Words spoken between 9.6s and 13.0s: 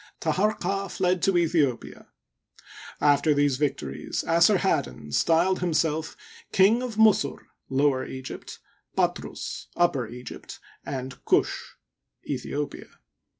(Upper Egypt), and Ktish (Aethiopia).